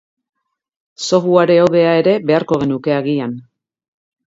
Software 1.09 1.59
hobea 1.67 1.95
ere 2.01 2.17
beharko 2.33 2.61
genuke 2.67 3.01
agian. 3.01 3.41